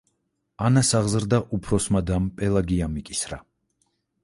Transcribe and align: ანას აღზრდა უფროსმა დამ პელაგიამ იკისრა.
ანას 0.69 0.89
აღზრდა 0.99 1.41
უფროსმა 1.59 2.03
დამ 2.11 2.27
პელაგიამ 2.41 2.99
იკისრა. 3.03 3.43